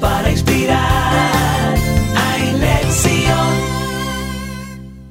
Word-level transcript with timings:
Para 0.00 0.28
inspirar. 0.28 1.78
Lección. 2.58 3.38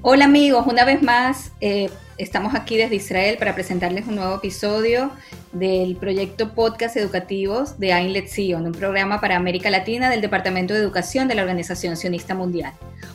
Hola 0.01 0.25
amigos, 0.25 0.67
una 0.67 0.83
vez 0.83 1.01
más 1.01 1.51
eh, 1.61 1.89
estamos 2.17 2.53
aquí 2.53 2.75
desde 2.75 2.95
Israel 2.95 3.37
para 3.37 3.55
presentarles 3.55 4.07
un 4.07 4.15
nuevo 4.15 4.35
episodio 4.35 5.11
del 5.53 5.95
proyecto 5.95 6.53
Podcast 6.53 6.97
Educativos 6.97 7.79
de 7.79 7.93
Ein 7.93 8.11
Lezion, 8.11 8.65
un 8.65 8.73
programa 8.73 9.21
para 9.21 9.37
América 9.37 9.69
Latina 9.69 10.09
del 10.09 10.19
Departamento 10.19 10.73
de 10.73 10.81
Educación 10.81 11.29
de 11.29 11.35
la 11.35 11.43
Organización 11.43 11.95
Sionista 11.95 12.35
Mundial. 12.35 12.73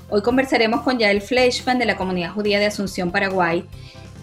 Hoy 0.09 0.23
conversaremos 0.23 0.81
con 0.81 0.99
Yael 0.99 1.21
Fleischman 1.21 1.79
de 1.79 1.85
la 1.85 1.99
Comunidad 1.99 2.33
Judía 2.33 2.61
de 2.61 2.67
Asunción, 2.67 3.11
Paraguay. 3.11 3.67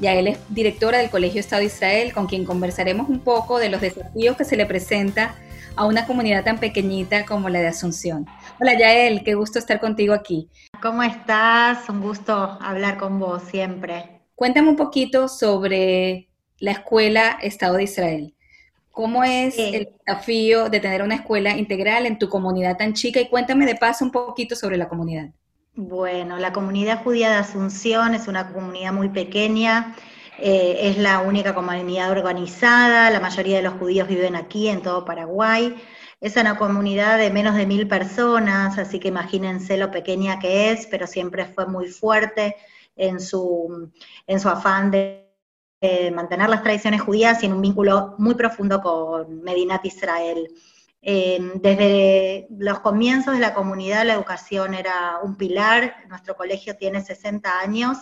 Yael 0.02 0.30
es 0.30 0.40
directora 0.50 0.98
del 0.98 1.12
Colegio 1.12 1.42
Estado 1.42 1.60
de 1.60 1.68
Israel, 1.68 2.12
con 2.12 2.26
quien 2.26 2.44
conversaremos 2.44 3.08
un 3.08 3.20
poco 3.20 3.60
de 3.60 3.70
los 3.70 3.82
desafíos 3.82 4.36
que 4.36 4.46
se 4.46 4.58
le 4.58 4.66
presenta 4.66 5.36
a 5.80 5.86
una 5.86 6.06
comunidad 6.06 6.44
tan 6.44 6.58
pequeñita 6.58 7.26
como 7.26 7.48
la 7.48 7.62
de 7.62 7.68
Asunción. 7.68 8.28
Hola 8.60 8.78
Yael, 8.78 9.24
qué 9.24 9.34
gusto 9.34 9.60
estar 9.60 9.80
contigo 9.80 10.14
aquí. 10.14 10.50
¿Cómo 10.82 11.02
estás? 11.04 11.88
Un 11.88 12.02
gusto 12.02 12.34
hablar 12.34 12.98
con 12.98 13.18
vos 13.18 13.44
siempre. 13.44 14.20
Cuéntame 14.36 14.68
un 14.68 14.76
poquito 14.76 15.30
sobre 15.30 16.28
la 16.58 16.72
escuela 16.72 17.40
Estado 17.42 17.78
de 17.78 17.84
Israel. 17.84 18.36
¿Cómo 18.92 19.24
es 19.24 19.58
el 19.58 19.88
desafío 20.06 20.70
de 20.70 20.82
tener 20.82 21.02
una 21.02 21.16
escuela 21.16 21.56
integral 21.56 22.06
en 22.06 22.20
tu 22.20 22.28
comunidad 22.28 22.76
tan 22.76 22.94
chica? 22.94 23.22
Y 23.22 23.30
cuéntame 23.30 23.66
de 23.66 23.76
paso 23.76 24.04
un 24.04 24.12
poquito 24.12 24.58
sobre 24.58 24.76
la 24.76 24.90
comunidad. 24.90 25.30
Bueno, 25.76 26.38
la 26.40 26.52
comunidad 26.52 27.06
judía 27.06 27.30
de 27.30 27.38
Asunción 27.38 28.16
es 28.16 28.28
una 28.28 28.52
comunidad 28.52 28.92
muy 28.92 29.08
pequeña, 29.08 29.96
eh, 30.42 30.90
es 30.90 30.98
la 30.98 31.20
única 31.20 31.54
comunidad 31.54 32.12
organizada, 32.12 33.10
la 33.10 33.20
mayoría 33.20 33.58
de 33.58 33.64
los 33.64 33.74
judíos 33.74 34.08
viven 34.08 34.36
aquí 34.36 34.68
en 34.68 34.82
todo 34.82 35.06
Paraguay. 35.06 35.76
Es 36.22 36.36
una 36.36 36.58
comunidad 36.58 37.18
de 37.18 37.30
menos 37.30 37.56
de 37.56 37.66
mil 37.66 37.88
personas, 37.88 38.78
así 38.78 39.00
que 39.00 39.08
imagínense 39.08 39.78
lo 39.78 39.92
pequeña 39.92 40.40
que 40.40 40.72
es, 40.72 40.88
pero 40.88 41.08
siempre 41.08 41.46
fue 41.46 41.66
muy 41.66 41.88
fuerte 41.88 42.56
en 42.96 43.20
su, 43.20 43.92
en 44.28 44.40
su 44.40 44.50
afán 44.50 44.92
de, 44.92 45.26
mantener 46.14 46.50
las 46.50 46.62
tradiciones 46.62 47.02
judías 47.02 47.42
y 47.42 47.46
en 47.46 47.54
un 47.54 47.62
vínculo 47.62 48.16
muy 48.18 48.36
profundo 48.36 48.82
con 48.82 49.42
Medinat 49.44 49.86
Israel. 49.86 50.50
Eh, 51.02 51.40
desde 51.56 52.48
los 52.50 52.82
comienzos 52.82 53.36
de 53.36 53.40
la 53.40 53.54
comunidad 53.54 54.06
la 54.06 54.16
educación 54.16 54.74
era 54.74 55.20
un 55.24 55.38
pilar, 55.38 55.96
nuestro 56.10 56.36
colegio 56.36 56.76
tiene 56.76 57.02
60 57.02 57.62
años, 57.62 57.98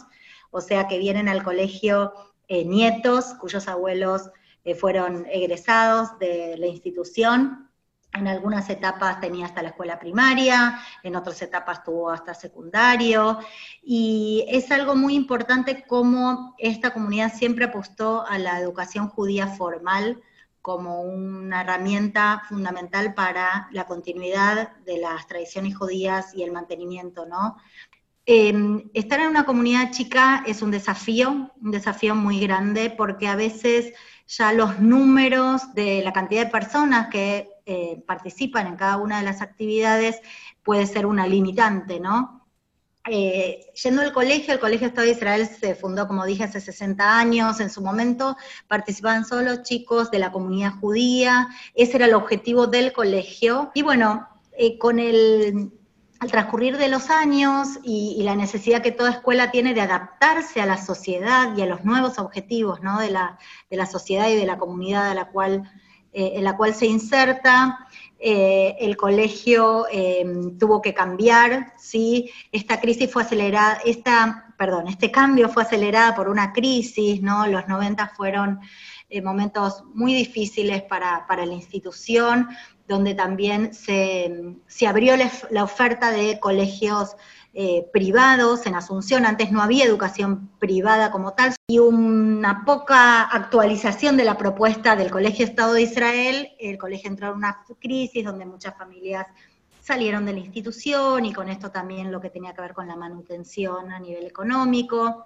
o 0.50 0.59
sea 0.59 0.88
que 0.88 0.97
vienen 0.97 1.30
al 1.30 1.44
colegio 1.44 2.14
eh, 2.48 2.66
nietos 2.66 3.34
cuyos 3.40 3.67
abuelos 3.67 4.30
eh, 4.64 4.76
fueron 4.76 5.26
egresados 5.31 6.17
de 6.20 6.56
la 6.58 6.67
institución. 6.67 7.70
En 8.14 8.28
algunas 8.28 8.70
etapas 8.70 9.20
tenía 9.20 9.45
hasta 9.45 9.62
la 9.62 9.70
escuela 9.70 10.00
primaria, 10.00 10.80
en 11.03 11.16
otras 11.16 11.42
etapas 11.42 11.84
tuvo 11.84 12.09
hasta 12.09 12.34
secundario, 12.34 13.38
y 13.84 14.45
es 14.48 14.72
algo 14.72 14.95
muy 14.95 15.14
importante 15.14 15.86
cómo 15.86 16.56
esta 16.58 16.94
comunidad 16.94 17.34
siempre 17.34 17.66
apostó 17.66 18.25
a 18.25 18.40
la 18.40 18.59
educación 18.59 19.09
judía 19.09 19.48
formal 19.48 20.22
como 20.62 21.02
una 21.02 21.62
herramienta 21.62 22.42
fundamental 22.50 23.14
para 23.14 23.70
la 23.72 23.86
continuidad 23.86 24.75
de 24.80 24.98
las 24.98 25.25
tradiciones 25.28 25.78
judías 25.78 26.34
y 26.34 26.44
el 26.44 26.52
mantenimiento, 26.52 27.25
¿no? 27.25 27.56
Em, 28.30 28.89
estar 28.94 29.22
en 29.22 29.28
una 29.28 29.45
comunidad 29.45 29.89
chica 29.92 30.44
es 30.45 30.61
un 30.61 30.70
desafío, 30.70 31.50
un 31.61 31.72
desafío 31.72 32.14
muy 32.14 32.42
grande, 32.42 32.89
porque 32.89 33.25
a 33.30 33.38
veces 33.38 33.94
ya 34.28 34.52
los 34.52 34.81
números 34.81 35.73
de 35.75 36.02
la 36.03 36.11
cantidad 36.11 36.44
de 36.44 36.52
personas 36.52 37.08
que 37.08 37.50
eh, 37.66 38.03
participan 38.06 38.67
en 38.67 38.75
cada 38.75 38.97
una 38.97 39.19
de 39.19 39.23
las 39.23 39.42
actividades 39.42 40.19
puede 40.61 40.86
ser 40.88 41.06
una 41.06 41.25
limitante, 41.25 42.02
¿no? 42.02 42.45
Eh, 43.09 43.67
yendo 43.81 44.02
al 44.02 44.11
colegio, 44.11 44.53
el 44.53 44.59
Colegio 44.59 44.88
Estado 44.88 45.07
de 45.07 45.13
Israel 45.13 45.47
se 45.47 45.75
fundó, 45.75 46.06
como 46.06 46.25
dije, 46.25 46.44
hace 46.44 46.59
60 46.59 47.18
años. 47.18 47.62
En 47.62 47.69
su 47.69 47.81
momento 47.81 48.35
participaban 48.68 49.23
solo 49.23 49.63
chicos 49.63 50.12
de 50.12 50.19
la 50.19 50.34
comunidad 50.34 50.73
judía. 50.81 51.47
Ese 51.75 51.96
era 51.96 52.07
el 52.07 52.13
objetivo 52.13 52.68
del 52.68 52.91
colegio. 52.91 53.72
Y 53.73 53.84
bueno, 53.84 54.28
eh, 54.57 54.78
con 54.78 55.00
el 55.00 55.72
al 56.19 56.31
transcurrir 56.31 56.78
de 56.78 56.88
los 56.88 57.09
años 57.09 57.79
y, 57.83 58.22
la 58.23 58.35
necesidad 58.35 58.81
que 58.81 58.91
toda 58.91 59.11
escuela 59.11 59.51
tiene 59.51 59.73
de 59.73 59.81
adaptarse 59.81 60.61
a 60.61 60.66
la 60.66 60.78
sociedad 60.78 61.55
y 61.55 61.61
a 61.61 61.66
los 61.66 61.85
nuevos 61.85 62.17
objetivos 62.19 62.79
de, 62.81 63.11
la, 63.11 63.85
sociedad 63.85 64.28
y 64.28 64.35
de 64.35 64.45
la 64.45 64.57
comunidad 64.57 65.13
la 65.16 65.29
cual, 65.29 65.69
eh, 66.13 66.33
en 66.35 66.44
la 66.44 66.57
cual 66.57 66.73
se 66.73 66.88
inserta, 66.88 67.88
eh, 68.19 68.75
el 68.79 68.97
colegio 68.97 69.85
em, 69.91 70.57
tuvo 70.57 70.81
que 70.81 70.94
cambiar, 70.94 71.73
¿sí? 71.78 72.31
Esta 72.51 72.81
crisis 72.81 73.11
fue 73.11 73.22
acelerada, 73.22 73.79
esta, 73.85 74.55
perdón, 74.57 74.88
este 74.88 75.11
cambio 75.11 75.49
fue 75.49 75.63
acelerada 75.63 76.16
por 76.16 76.28
una 76.28 76.51
crisis, 76.51 77.22
¿no? 77.22 77.45
Los 77.45 77.67
90 77.67 78.07
fueron 78.16 78.59
eh, 79.09 79.22
momentos 79.22 79.84
muy 79.94 80.16
difíciles 80.16 80.81
para, 80.81 81.28
para 81.28 81.45
la 81.45 81.53
institución, 81.53 82.49
donde 82.88 83.14
también 83.16 83.74
se, 83.74 84.88
abrió 84.88 85.16
la, 85.18 85.64
oferta 85.64 86.12
de 86.12 86.40
colegios 86.40 87.16
eh, 87.53 87.86
privados 87.92 88.66
en 88.66 88.75
Asunción, 88.75 89.25
antes 89.25 89.52
no 89.52 89.62
había 89.62 89.86
educación 89.86 90.50
privada 90.59 91.12
como 91.12 91.34
tal, 91.34 91.53
y 91.68 91.80
una 91.80 92.64
poca 92.66 93.24
actualización 93.24 94.16
de 94.16 94.24
la 94.24 94.38
propuesta 94.38 94.96
del 94.96 95.12
Colegio 95.12 95.46
Estado 95.46 95.74
de 95.74 95.81
Israel, 95.81 96.50
el 96.59 96.78
colegio 96.78 97.09
entró 97.09 97.30
en 97.30 97.38
una 97.38 97.66
crisis 97.80 98.24
donde 98.24 98.46
muchas 98.46 98.78
familias 98.78 99.28
salieron 99.81 100.26
de 100.26 100.34
la 100.34 100.40
institución 100.40 101.26
y 101.26 101.34
con 101.34 101.50
esto 101.50 101.72
también 101.72 102.12
lo 102.12 102.20
que 102.20 102.30
tenía 102.30 102.53
que 102.53 102.62
ver 102.62 102.74
con 102.74 102.88
la 102.88 102.96
manutención 102.96 103.92
a 103.92 104.00
nivel 104.00 104.26
económico. 104.26 105.26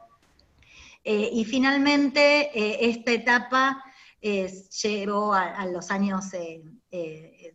Eh, 1.04 1.32
y 1.34 1.46
finalmente, 1.46 2.52
eh, 2.54 2.90
esta 2.90 3.12
etapa 3.12 3.84
llegó 4.22 5.34
a, 5.34 5.66
los 5.66 5.90
años 5.92 6.26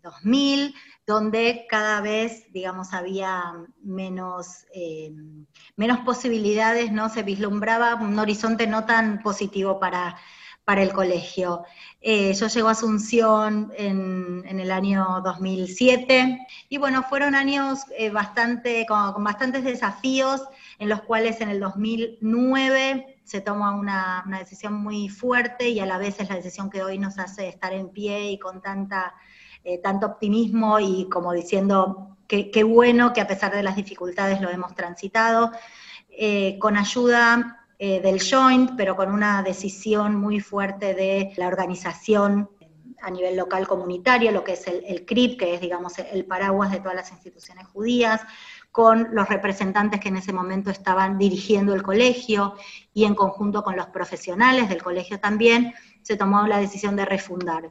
2000, 0.02 0.74
donde 1.06 1.66
cada 1.68 2.00
vez, 2.00 2.52
digamos, 2.52 2.92
había 2.92 3.54
menos, 3.82 4.66
eh, 4.74 5.12
menos 5.76 6.00
posibilidades, 6.00 6.90
¿no? 6.92 7.08
Se 7.08 7.22
vislumbraba 7.22 7.94
un 7.94 8.18
horizonte 8.18 8.66
no 8.66 8.84
tan 8.86 9.22
positivo 9.22 9.78
para, 9.78 10.16
para 10.64 10.82
el 10.82 10.92
colegio. 10.92 11.64
Eh, 12.00 12.34
yo 12.34 12.48
llego 12.48 12.68
a 12.68 12.72
Asunción 12.72 13.72
en, 13.76 14.44
el 14.46 14.70
año 14.72 15.20
2007 15.24 16.46
y 16.68 16.78
bueno, 16.78 17.04
fueron 17.04 17.36
años 17.36 17.80
eh, 17.96 18.10
bastante, 18.10 18.84
con, 18.86 19.22
bastantes 19.22 19.62
desafíos 19.62 20.42
en 20.78 20.88
los 20.88 21.02
cuales 21.02 21.40
en 21.40 21.50
el 21.50 21.60
2009 21.60 23.15
se 23.26 23.42
toma 23.42 23.76
una, 23.76 24.24
una, 24.26 24.38
decisión 24.38 24.72
muy 24.72 25.10
fuerte 25.10 25.68
y 25.68 25.80
a 25.80 25.86
la 25.86 25.98
vez 25.98 26.18
es 26.20 26.28
la 26.30 26.36
decisión 26.36 26.70
que 26.70 26.82
hoy 26.82 26.98
nos 26.98 27.18
hace 27.18 27.48
estar 27.48 27.74
en 27.74 27.90
pie 27.90 28.30
y 28.30 28.38
con 28.38 28.62
tanta 28.62 29.14
eh, 29.68 29.78
tanto 29.78 30.06
optimismo 30.06 30.78
y 30.78 31.08
como 31.08 31.32
diciendo 31.32 32.18
qué 32.28 32.62
bueno 32.62 33.12
que 33.12 33.20
a 33.20 33.26
pesar 33.26 33.52
de 33.52 33.64
las 33.64 33.74
dificultades 33.74 34.40
lo 34.40 34.48
hemos 34.48 34.76
transitado, 34.76 35.50
eh, 36.08 36.56
con 36.60 36.76
ayuda 36.76 37.66
eh, 37.76 38.00
del 38.00 38.20
joint, 38.22 38.76
pero 38.76 38.94
con 38.94 39.10
una 39.10 39.42
decisión 39.42 40.14
muy 40.14 40.38
fuerte 40.38 40.94
de 40.94 41.32
la 41.36 41.48
organización 41.48 42.48
a 43.02 43.10
nivel 43.10 43.36
local 43.36 43.66
comunitario, 43.66 44.30
lo 44.30 44.44
que 44.44 44.52
es 44.52 44.68
el, 44.68 44.84
el 44.86 45.04
CRIP, 45.04 45.36
que 45.36 45.54
es, 45.54 45.60
digamos, 45.60 45.98
el 45.98 46.24
paraguas 46.26 46.70
de 46.70 46.78
todas 46.78 46.94
las 46.94 47.10
instituciones 47.10 47.66
judías, 47.66 48.20
con 48.76 49.08
los 49.12 49.26
representantes 49.26 50.00
que 50.00 50.10
en 50.10 50.18
ese 50.18 50.34
momento 50.34 50.70
estaban 50.70 51.16
dirigiendo 51.16 51.72
el 51.72 51.82
colegio 51.82 52.56
y 52.92 53.06
en 53.06 53.14
conjunto 53.14 53.64
con 53.64 53.74
los 53.74 53.86
profesionales 53.86 54.68
del 54.68 54.82
colegio 54.82 55.18
también, 55.18 55.72
se 56.02 56.14
tomó 56.18 56.46
la 56.46 56.58
decisión 56.58 56.94
de 56.94 57.06
refundar. 57.06 57.70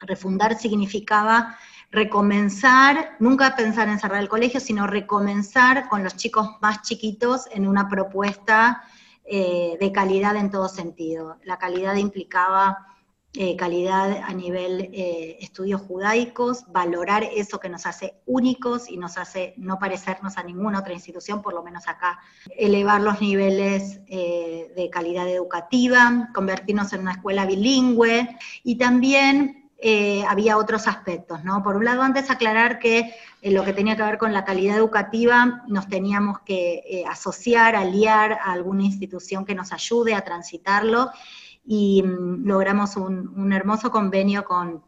Refundar 0.00 0.58
significaba 0.58 1.56
recomenzar, 1.92 3.14
nunca 3.20 3.54
pensar 3.54 3.86
en 3.86 4.00
cerrar 4.00 4.20
el 4.20 4.28
colegio, 4.28 4.58
sino 4.58 4.88
recomenzar 4.88 5.88
con 5.88 6.02
los 6.02 6.16
chicos 6.16 6.48
más 6.60 6.82
chiquitos 6.82 7.46
en 7.52 7.68
una 7.68 7.88
propuesta 7.88 8.82
eh, 9.24 9.76
de 9.78 9.92
calidad 9.92 10.34
en 10.34 10.50
todo 10.50 10.68
sentido. 10.68 11.38
La 11.44 11.58
calidad 11.58 11.94
implicaba 11.94 12.88
eh, 13.36 13.56
calidad 13.56 14.22
a 14.24 14.32
nivel 14.32 14.90
eh, 14.92 15.38
estudios 15.40 15.80
judaicos, 15.80 16.64
valorar 16.68 17.24
eso 17.24 17.58
que 17.58 17.68
nos 17.68 17.84
hace 17.86 18.14
únicos 18.26 18.88
y 18.88 18.96
nos 18.96 19.18
hace 19.18 19.54
no 19.56 19.78
parecernos 19.78 20.38
a 20.38 20.42
ninguna 20.42 20.80
otra 20.80 20.92
institución, 20.92 21.42
por 21.42 21.54
lo 21.54 21.62
menos 21.62 21.88
acá, 21.88 22.20
elevar 22.56 23.00
los 23.00 23.20
niveles 23.20 24.04
de 24.06 24.88
calidad 24.92 25.28
educativa, 25.28 26.30
convertirnos 26.34 26.92
en 26.92 27.00
una 27.00 27.12
escuela 27.12 27.46
bilingüe 27.46 28.36
y 28.62 28.76
también 28.76 29.64
eh, 29.86 30.24
había 30.26 30.56
otros 30.56 30.88
aspectos, 30.88 31.44
¿no? 31.44 31.62
Por 31.62 31.76
un 31.76 31.84
lado, 31.84 32.00
antes 32.00 32.30
aclarar 32.30 32.78
que 32.78 33.14
lo 33.42 33.64
que 33.64 33.74
tenía 33.74 33.96
que 33.96 34.02
ver 34.02 34.16
con 34.16 34.32
la 34.32 34.42
calidad 34.42 34.78
educativa 34.78 35.62
nos 35.68 35.88
teníamos 35.88 36.38
que 36.40 36.82
eh, 36.88 37.04
asociar, 37.06 37.76
aliar 37.76 38.32
a 38.32 38.52
alguna 38.52 38.84
institución 38.84 39.44
que 39.44 39.54
nos 39.54 39.72
ayude 39.72 40.14
a 40.14 40.24
transitarlo 40.24 41.10
y 41.64 42.02
mm, 42.02 42.46
logramos 42.46 42.96
un, 42.96 43.52
hermoso 43.52 43.90
convenio 43.90 44.44
con 44.44 44.84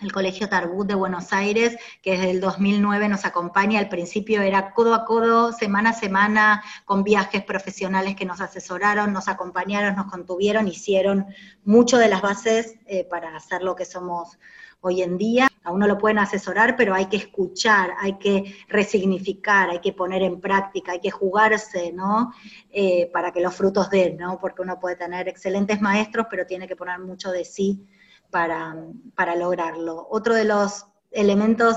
el 0.00 0.12
Colegio 0.12 0.48
Tarbut 0.48 0.86
de 0.86 0.94
Buenos 0.94 1.32
Aires, 1.32 1.76
que 2.02 2.12
desde 2.12 2.30
el 2.30 2.40
2009 2.40 3.08
nos 3.08 3.24
acompaña. 3.24 3.80
Al 3.80 3.88
principio 3.88 4.42
era 4.42 4.72
codo 4.72 4.94
a 4.94 5.04
codo, 5.04 5.52
semana 5.52 5.90
a 5.90 5.94
semana, 5.94 6.62
con 6.84 7.02
viajes 7.02 7.42
profesionales 7.42 8.14
que 8.14 8.24
nos 8.24 8.40
asesoraron, 8.40 9.12
nos 9.12 9.26
acompañaron, 9.26 9.96
nos 9.96 10.06
contuvieron, 10.06 10.68
hicieron 10.68 11.26
mucho 11.64 11.98
de 11.98 12.08
las 12.08 12.22
bases 12.22 12.76
eh, 12.86 13.04
para 13.10 13.34
hacer 13.34 13.62
lo 13.62 13.74
que 13.74 13.84
somos 13.84 14.38
hoy 14.80 15.02
en 15.02 15.18
día. 15.18 15.48
A 15.68 15.70
uno 15.70 15.86
lo 15.86 15.98
pueden 15.98 16.18
asesorar, 16.18 16.76
pero 16.76 16.94
hay 16.94 17.06
que 17.06 17.18
escuchar, 17.18 17.90
hay 18.00 18.16
que 18.16 18.56
resignificar, 18.68 19.68
hay 19.68 19.80
que 19.80 19.92
poner 19.92 20.22
en 20.22 20.40
práctica, 20.40 20.92
hay 20.92 21.00
que 21.00 21.10
jugarse, 21.10 21.92
¿no? 21.92 22.32
Eh, 22.70 23.10
para 23.12 23.32
que 23.32 23.42
los 23.42 23.54
frutos 23.54 23.90
den, 23.90 24.16
¿no? 24.16 24.38
Porque 24.40 24.62
uno 24.62 24.80
puede 24.80 24.96
tener 24.96 25.28
excelentes 25.28 25.82
maestros, 25.82 26.26
pero 26.30 26.46
tiene 26.46 26.66
que 26.66 26.74
poner 26.74 27.00
mucho 27.00 27.30
de 27.30 27.44
sí 27.44 27.86
para, 28.30 28.76
lograrlo. 29.36 30.08
Otro 30.10 30.34
de 30.34 30.46
los 30.46 30.86
elementos 31.10 31.76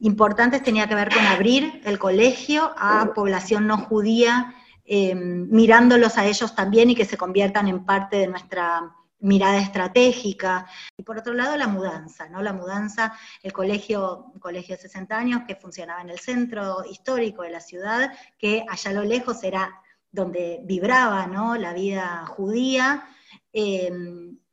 importantes 0.00 0.62
tenía 0.62 0.86
que 0.86 0.94
ver 0.94 1.08
con 1.08 1.24
abrir 1.24 1.80
el 1.86 1.98
colegio 1.98 2.74
a 2.76 3.14
población 3.14 3.66
no 3.66 3.78
judía, 3.78 4.54
eh, 4.84 5.14
mirándolos 5.14 6.18
a 6.18 6.26
ellos 6.26 6.54
también 6.54 6.90
y 6.90 6.94
que 6.94 7.06
se 7.06 7.16
conviertan 7.16 7.68
en 7.68 7.86
parte 7.86 8.18
de 8.18 8.26
nuestra 8.26 8.94
mirada 9.20 9.58
estratégica. 9.60 10.66
Y 10.96 11.02
por 11.02 11.18
otro 11.18 11.34
lado, 11.34 11.56
la 11.56 11.68
mudanza, 11.68 12.28
¿no? 12.28 12.42
La 12.42 12.52
mudanza, 12.52 13.16
el 13.42 13.52
colegio, 13.52 14.32
colegio 14.40 14.76
de 14.76 14.82
60 14.82 15.16
años 15.16 15.42
que 15.46 15.56
funcionaba 15.56 16.02
en 16.02 16.10
el 16.10 16.18
centro 16.18 16.84
histórico 16.90 17.42
de 17.42 17.50
la 17.50 17.60
ciudad, 17.60 18.12
que 18.38 18.64
allá 18.68 18.90
a 18.90 18.94
lo 18.94 19.04
lejos 19.04 19.42
era 19.44 19.80
donde 20.10 20.60
vibraba, 20.64 21.26
¿no? 21.26 21.56
La 21.56 21.72
vida 21.72 22.26
judía. 22.26 23.08
Eh, 23.52 23.90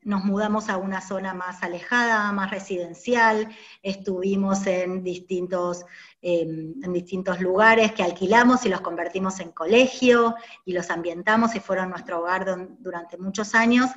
nos 0.08 0.24
mudamos 0.24 0.70
a 0.70 0.78
una 0.78 1.02
zona 1.02 1.34
más 1.34 1.62
alejada, 1.64 2.32
más 2.32 2.50
residencial, 2.50 3.50
estuvimos 3.84 4.66
en 4.66 5.04
distintos, 5.04 5.86
em, 6.22 6.76
en 6.82 6.94
distintos 6.94 7.42
lugares 7.42 7.92
que 7.92 8.04
alquilamos 8.04 8.66
y 8.66 8.70
los 8.70 8.80
convertimos 8.80 9.42
en 9.42 9.52
colegio 9.52 10.36
y 10.64 10.72
los 10.72 10.90
ambientamos 10.92 11.56
y 11.56 11.60
fueron 11.60 11.90
nuestro 11.90 12.22
hogar 12.22 12.46
durante 12.80 13.18
muchos 13.18 13.54
años, 13.54 13.90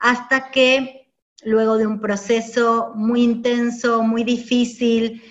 hasta 0.00 0.50
que 0.50 1.12
luego 1.44 1.78
de 1.78 1.86
un 1.86 2.00
proceso 2.00 2.92
muy 2.96 3.22
intenso, 3.22 4.02
muy 4.02 4.24
difícil, 4.24 5.22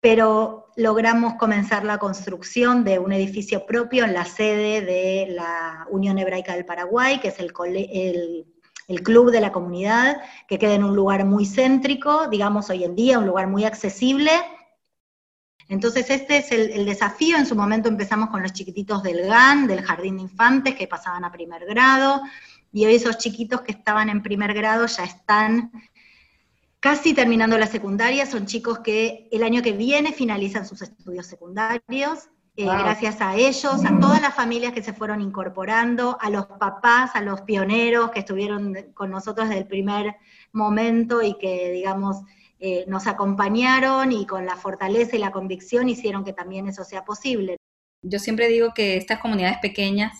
pero 0.00 0.66
logramos 0.74 1.34
comenzar 1.34 1.84
la 1.84 1.98
construcción 1.98 2.82
de 2.82 2.98
un 2.98 3.12
edificio 3.12 3.64
propio 3.64 4.04
en 4.04 4.14
la 4.14 4.24
sede 4.24 4.80
de 4.80 5.28
la 5.30 5.86
Unión 5.90 6.18
Hebraica 6.18 6.54
del 6.54 6.64
Paraguay, 6.64 7.20
que 7.20 7.28
es 7.28 7.38
el, 7.38 7.52
el 7.92 8.46
el 8.88 9.02
club 9.02 9.30
de 9.30 9.40
la 9.40 9.52
comunidad, 9.52 10.20
que 10.48 10.58
queda 10.58 10.74
en 10.74 10.84
un 10.84 10.94
lugar 10.94 11.24
muy 11.24 11.44
céntrico, 11.44 12.28
digamos 12.28 12.70
hoy 12.70 12.84
en 12.84 12.94
día, 12.94 13.18
un 13.18 13.26
lugar 13.26 13.48
muy 13.48 13.64
accesible. 13.64 14.30
Entonces 15.68 16.08
este 16.10 16.38
es 16.38 16.52
el, 16.52 16.86
desafío, 16.86 17.36
en 17.36 17.46
su 17.46 17.56
momento 17.56 17.88
empezamos 17.88 18.30
con 18.30 18.42
los 18.42 18.52
chiquititos 18.52 19.02
del 19.02 19.26
GAN, 19.26 19.66
del 19.66 19.82
Jardín 19.82 20.16
de 20.16 20.22
Infantes, 20.22 20.76
que 20.76 20.86
pasaban 20.86 21.24
a 21.24 21.32
primer 21.32 21.64
grado, 21.66 22.22
y 22.72 22.84
hoy 22.84 22.94
esos 22.94 23.18
chiquitos 23.18 23.62
que 23.62 23.72
estaban 23.72 24.08
en 24.08 24.22
primer 24.22 24.54
grado 24.54 24.86
ya 24.86 25.02
están 25.02 25.72
casi 26.78 27.14
terminando 27.14 27.58
la 27.58 27.66
secundaria, 27.66 28.26
son 28.26 28.46
chicos 28.46 28.78
que 28.78 29.28
el 29.32 29.42
año 29.42 29.62
que 29.62 29.72
viene 29.72 30.12
finalizan 30.12 30.66
sus 30.66 30.82
estudios 30.82 31.26
secundarios, 31.26 32.28
eh, 32.58 32.64
gracias 32.64 33.20
a 33.20 33.36
ellos, 33.36 33.84
a 33.84 34.00
todas 34.00 34.22
las 34.22 34.34
familias 34.34 34.72
que 34.72 34.82
se 34.82 34.94
fueron 34.94 35.20
incorporando, 35.20 36.16
a 36.22 36.30
los 36.30 36.46
papás, 36.46 37.10
a 37.12 37.20
los 37.20 37.42
pioneros 37.42 38.10
que 38.10 38.20
estuvieron 38.20 38.74
con 38.94 39.10
nosotros 39.10 39.50
desde 39.50 39.60
el 39.60 39.68
primer 39.68 40.16
momento 40.52 41.20
y 41.20 41.36
que, 41.36 41.70
digamos, 41.70 42.22
eh, 42.58 42.86
nos 42.88 43.06
acompañaron 43.06 44.10
y 44.10 44.26
con 44.26 44.46
la 44.46 44.56
fortaleza 44.56 45.16
y 45.16 45.18
la 45.18 45.32
convicción 45.32 45.90
hicieron 45.90 46.24
que 46.24 46.32
también 46.32 46.66
eso 46.66 46.82
sea 46.82 47.04
posible. 47.04 47.58
Yo 48.02 48.18
siempre 48.18 48.48
digo 48.48 48.72
que 48.74 48.96
estas 48.96 49.18
comunidades 49.18 49.58
pequeñas, 49.60 50.14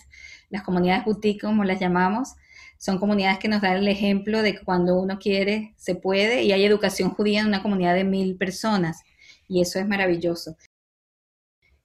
las 0.49 0.61
comunidades 0.61 1.05
boutique 1.05 1.41
como 1.41 1.63
las 1.63 1.79
llamamos, 1.79 2.35
son 2.77 2.99
comunidades 2.99 3.39
que 3.39 3.47
nos 3.47 3.61
dan 3.61 3.77
el 3.77 3.87
ejemplo 3.87 4.43
de 4.43 4.53
que 4.53 4.63
cuando 4.63 4.93
uno 4.99 5.17
quiere, 5.17 5.73
se 5.77 5.95
puede, 5.95 6.43
y 6.43 6.51
hay 6.51 6.63
educación 6.63 7.09
judía 7.09 7.39
en 7.39 7.47
una 7.47 7.63
comunidad 7.63 7.95
de 7.95 8.03
mil 8.03 8.37
personas, 8.37 9.01
y 9.47 9.61
eso 9.61 9.79
es 9.79 9.87
maravilloso 9.87 10.55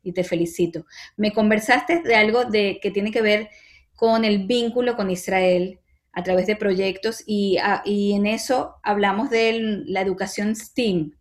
y 0.03 0.13
te 0.13 0.25
felicito. 0.25 0.87
Me 1.17 1.33
conversaste 1.33 2.03
de 2.03 2.15
algo 2.15 2.45
de, 2.45 2.79
que 2.83 2.91
tiene 2.91 3.11
que 3.11 3.23
ver 3.23 3.51
con 3.95 4.25
el 4.25 4.47
vínculo 4.47 4.97
con 4.97 5.11
Israel 5.11 5.81
a 6.13 6.23
través 6.23 6.47
de 6.47 6.57
proyectos 6.57 7.23
y, 7.27 7.57
ah, 7.59 7.83
en 7.85 8.27
eso 8.27 8.77
hablamos 8.83 9.31
de 9.31 9.83
la 9.87 10.01
educación 10.01 10.55
STEAM 10.57 11.13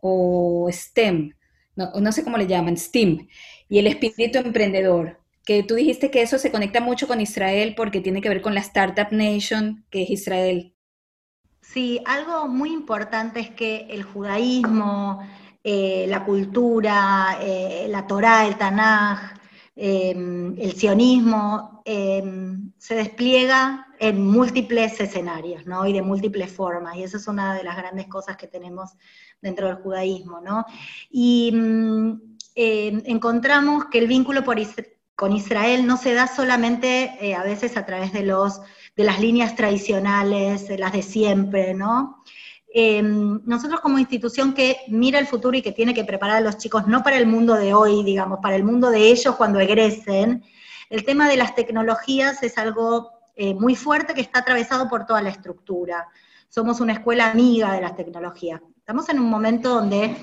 o 0.00 0.68
STEM, 0.70 1.34
no, 1.76 1.90
no, 2.00 2.12
sé 2.12 2.24
cómo 2.24 2.36
le 2.36 2.46
llaman, 2.46 2.76
STEAM, 2.76 3.28
y 3.68 3.78
el 3.78 3.86
espíritu 3.86 4.38
emprendedor, 4.38 5.20
que 5.44 5.62
tú 5.62 5.74
dijiste 5.74 6.10
que 6.10 6.22
eso 6.22 6.38
se 6.38 6.50
conecta 6.50 6.80
mucho 6.80 7.08
con 7.08 7.20
Israel 7.20 7.74
porque 7.76 8.00
tiene 8.00 8.22
que 8.22 8.28
ver 8.28 8.42
con 8.42 8.54
la 8.54 8.60
Startup 8.60 9.08
Nation, 9.10 9.84
que 9.90 10.02
es 10.02 10.10
Israel. 10.10 10.74
Sí, 11.60 12.00
algo 12.04 12.48
muy 12.48 12.72
importante 12.72 13.40
es 13.40 13.50
que 13.50 13.86
el 13.90 14.02
judaísmo, 14.02 15.20
eh, 15.62 16.06
la 16.08 16.24
cultura, 16.24 17.38
eh, 17.40 17.86
la 17.88 18.06
Torá, 18.06 18.46
el 18.46 18.56
Tanaj, 18.56 19.34
em, 19.76 20.58
el 20.58 20.72
sionismo, 20.72 21.82
em, 21.84 22.72
se 22.78 22.94
despliega 22.94 23.86
en 23.98 24.26
múltiples 24.26 24.98
escenarios, 25.00 25.66
¿no? 25.66 25.86
Y 25.86 25.92
de 25.92 26.00
múltiples 26.02 26.50
formas, 26.50 26.96
y 26.96 27.02
eso 27.02 27.18
es 27.18 27.28
una 27.28 27.54
de 27.54 27.62
las 27.64 27.76
grandes 27.76 28.06
cosas 28.06 28.36
que 28.38 28.46
tenemos 28.46 28.92
dentro 29.42 29.66
del 29.66 29.76
judaísmo, 29.76 30.40
¿no? 30.40 30.64
Y 31.10 31.52
mm, 31.52 32.38
em, 32.54 33.02
encontramos 33.06 33.86
que 33.86 33.98
el 33.98 34.06
vínculo 34.08 34.42
con 34.44 35.32
Israel 35.32 35.86
no 35.86 35.96
se 35.98 36.14
da 36.14 36.26
solamente 36.26 37.16
eh, 37.20 37.34
a 37.34 37.42
veces 37.42 37.76
a 37.76 37.84
través 37.84 38.12
de, 38.14 38.22
los, 38.22 38.62
de 38.96 39.04
las 39.04 39.20
líneas 39.20 39.54
tradicionales, 39.56 40.70
las 40.78 40.92
de 40.92 41.02
siempre, 41.02 41.74
¿no? 41.74 42.22
Em, 42.72 43.40
nosotros 43.46 43.80
como 43.80 43.98
institución 43.98 44.54
que 44.54 44.78
mira 44.86 45.18
el 45.18 45.26
futuro 45.26 45.56
y 45.56 45.62
que 45.62 45.72
tiene 45.72 45.92
que 45.92 46.04
preparar 46.04 46.36
a 46.36 46.40
los 46.40 46.56
chicos 46.56 46.86
no 46.86 47.02
para 47.02 47.16
el 47.16 47.26
mundo 47.26 47.54
de 47.54 47.74
hoy, 47.74 48.04
digamos, 48.04 48.38
para 48.40 48.54
el 48.54 48.62
mundo 48.62 48.90
de 48.90 49.10
ellos 49.10 49.34
cuando 49.34 49.58
egresen, 49.58 50.44
el 50.88 51.04
tema 51.04 51.28
de 51.28 51.36
las 51.36 51.56
tecnologías 51.56 52.42
es 52.44 52.58
algo 52.58 53.10
eh, 53.34 53.54
muy 53.54 53.74
fuerte 53.74 54.14
que 54.14 54.20
está 54.20 54.40
atravesado 54.40 54.88
por 54.88 55.04
toda 55.04 55.20
la 55.20 55.30
estructura. 55.30 56.08
Somos 56.48 56.80
una 56.80 56.92
escuela 56.92 57.30
amiga 57.30 57.72
de 57.72 57.80
las 57.80 57.96
tecnologías. 57.96 58.60
Estamos 58.76 59.08
en 59.08 59.18
un 59.18 59.28
momento 59.28 59.70
donde, 59.70 60.16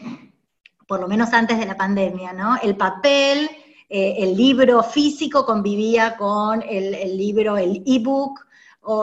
por 0.88 1.01
lo 1.01 1.07
menos 1.07 1.33
antes 1.33 1.60
de 1.60 1.65
la 1.65 1.75
pandemia, 1.75 2.31
¿no? 2.31 2.57
El 2.62 2.77
papel, 2.77 3.50
eh, 3.89 4.15
el 4.19 4.38
libro 4.38 4.83
físico 4.83 5.45
convivía 5.45 6.15
con 6.15 6.62
el, 6.62 6.95
el 6.95 7.17
libro, 7.17 7.57
el 7.57 7.83
ebook, 7.86 8.47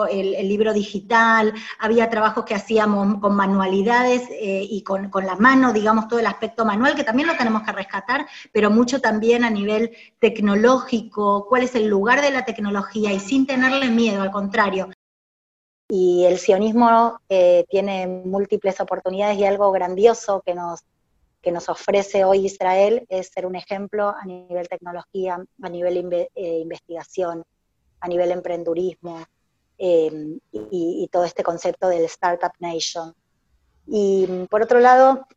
el, 0.09 0.47
libro 0.47 0.73
digital, 0.73 1.53
había 1.79 2.09
trabajos 2.09 2.45
que 2.45 2.55
hacíamos 2.55 3.19
con 3.19 3.35
manualidades 3.35 4.23
eh, 4.31 4.65
y 4.69 4.83
con, 4.83 5.11
la 5.23 5.35
mano, 5.35 5.73
digamos, 5.73 6.07
todo 6.07 6.19
el 6.19 6.27
aspecto 6.27 6.65
manual, 6.65 6.95
que 6.95 7.03
también 7.03 7.27
lo 7.27 7.37
tenemos 7.37 7.63
que 7.63 7.71
rescatar, 7.71 8.25
pero 8.51 8.69
mucho 8.69 8.99
también 8.99 9.43
a 9.43 9.49
nivel 9.49 9.91
tecnológico, 10.19 11.47
cuál 11.47 11.63
es 11.63 11.75
el 11.75 11.87
lugar 11.87 12.21
de 12.21 12.31
la 12.31 12.45
tecnología 12.45 13.11
y 13.13 13.19
sin 13.19 13.45
tenerle 13.45 13.89
miedo, 13.89 14.21
al 14.21 14.31
contrario. 14.31 14.89
Y 15.87 16.25
el 16.25 16.39
sionismo 16.39 17.19
eh, 17.29 17.65
tiene 17.69 18.07
múltiples 18.07 18.79
oportunidades 18.79 19.37
y 19.37 19.45
algo 19.45 19.71
grandioso 19.71 20.41
que 20.43 20.55
nos, 20.55 20.81
que 21.41 21.51
nos 21.51 21.69
ofrece 21.69 22.25
hoy 22.25 22.47
Israel 22.47 23.05
es 23.07 23.27
ser 23.27 23.45
un 23.45 23.55
ejemplo 23.55 24.09
a 24.09 24.25
nivel 24.25 24.67
tecnología, 24.67 25.37
a 25.61 25.69
nivel 25.69 26.27
eh, 26.33 26.59
investigación, 26.59 27.43
a 27.99 28.07
nivel 28.07 28.31
emprendurismo, 28.31 29.23
Em, 29.77 30.39
y, 30.53 31.09
todo 31.11 31.25
este 31.25 31.43
concepto 31.43 31.89
del 31.89 32.05
Startup 32.05 32.51
Nation. 32.59 33.13
Y 33.85 34.25
por 34.49 34.61
otro 34.61 34.79
lado, 34.79 35.27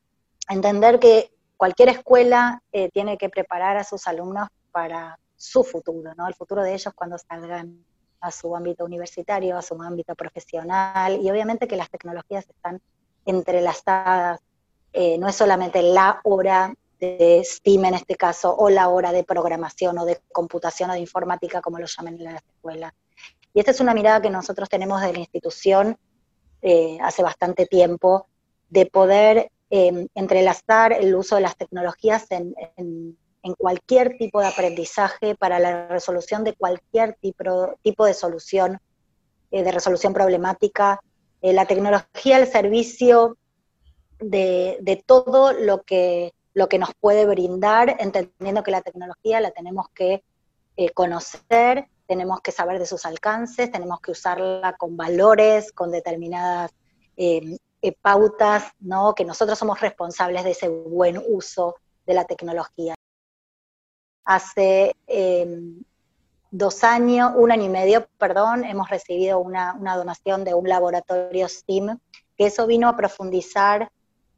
entender 0.49 1.01
que 1.01 1.33
cualquier 1.57 1.89
escuela 1.89 2.63
eh, 2.73 2.89
tiene 2.91 3.19
que 3.19 3.29
preparar 3.29 3.77
a 3.77 3.85
sus 3.85 4.07
alumnos 4.07 4.49
para 4.71 5.19
su 5.37 5.65
futuro, 5.65 6.15
¿no? 6.17 6.29
el 6.29 6.35
futuro 6.35 6.63
de 6.63 6.75
ellos 6.75 6.95
cuando 6.95 7.19
salgan 7.19 7.85
a 8.21 8.31
su 8.31 8.55
ámbito 8.55 8.85
universitario, 8.85 9.57
a 9.57 9.63
su 9.63 9.81
ámbito 9.81 10.15
profesional, 10.15 11.21
y 11.21 11.31
obviamente 11.31 11.69
que 11.69 11.77
las 11.77 11.91
tecnologías 11.91 12.49
están 12.49 12.81
entrelazadas, 13.27 14.41
eh, 14.93 15.19
no 15.19 15.29
es 15.29 15.37
solamente 15.37 15.83
la 15.83 16.21
hora 16.25 16.75
de 17.01 17.43
STEAM 17.45 17.87
en 17.87 17.95
este 17.95 18.17
caso, 18.17 18.55
o 18.57 18.71
la 18.71 18.89
hora 18.89 19.13
de 19.13 19.25
programación 19.25 19.99
o 19.99 20.05
de 20.05 20.21
computación 20.33 20.91
o 20.91 20.95
de 20.95 21.01
informática, 21.01 21.61
como 21.61 21.79
lo 21.79 21.87
llaman 21.87 22.15
en 22.15 22.25
las 22.25 22.43
escuelas, 22.43 22.93
y 23.59 23.61
esta 23.61 23.73
es 23.73 23.81
una 23.81 23.93
mirada 23.93 24.23
que 24.23 24.31
nosotros 24.31 24.69
tenemos 24.69 25.03
de 25.03 25.13
la 25.13 25.19
institución 25.19 25.99
eh, 26.63 26.97
hace 27.03 27.25
bastante 27.25 27.67
tiempo, 27.67 28.29
de 28.71 28.87
poder 28.87 29.51
em, 29.69 30.07
entrelazar 30.15 30.93
el 30.93 31.13
uso 31.17 31.35
de 31.35 31.41
las 31.41 31.57
tecnologías 31.57 32.27
en, 32.31 32.55
cualquier 33.59 34.17
tipo 34.17 34.41
de 34.41 34.47
aprendizaje 34.47 35.35
para 35.35 35.59
la 35.59 35.89
resolución 35.89 36.45
de 36.45 36.55
cualquier 36.55 37.17
tipo, 37.21 38.05
de 38.07 38.15
solución, 38.15 38.79
eh, 39.51 39.65
de 39.65 39.73
resolución 39.73 40.13
problemática. 40.13 41.01
Eh, 41.43 41.53
la 41.53 41.67
tecnología 41.67 42.37
al 42.37 42.47
servicio 42.47 43.39
de, 44.21 45.03
todo 45.05 45.53
lo 45.53 45.83
que, 45.83 46.33
lo 46.55 46.69
que 46.69 46.79
nos 46.79 46.95
puede 46.95 47.27
brindar, 47.27 47.97
entendiendo 47.99 48.63
que 48.63 48.71
la 48.71 48.83
tecnología 48.83 49.41
la 49.41 49.51
tenemos 49.51 49.89
que 49.89 50.23
conocer, 50.95 51.89
tenemos 52.09 52.41
que 52.41 52.53
saber 52.53 52.79
de 52.79 52.87
sus 52.87 53.05
alcances, 53.05 53.71
tenemos 53.71 54.01
que 54.01 54.13
usarla 54.13 54.75
con 54.79 54.97
valores, 54.97 55.71
con 55.73 55.93
determinadas 55.93 56.73
eh, 57.17 57.59
eh, 57.83 57.93
pautas, 58.01 58.65
¿no? 58.81 59.15
que 59.15 59.27
nosotros 59.27 59.59
somos 59.59 59.81
responsables 59.81 60.43
de 60.43 60.53
ese 60.53 60.69
buen 60.69 61.23
uso 61.29 61.77
de 62.07 62.15
la 62.15 62.25
tecnología. 62.25 62.95
Hace 64.25 64.97
em, 65.07 65.83
dos 66.51 66.83
años, 66.83 67.33
un 67.37 67.53
año 67.53 67.65
y 67.65 67.69
medio, 67.69 68.09
perdón, 68.17 68.65
hemos 68.65 68.89
recibido 68.89 69.39
una, 69.39 69.75
una 69.75 69.95
donación 69.95 70.45
de 70.45 70.55
un 70.55 70.67
laboratorio 70.67 71.47
STEAM, 71.47 71.99
que 72.37 72.47
eso 72.47 72.67
vino 72.67 72.89
a 72.89 72.97
profundizar 72.97 73.93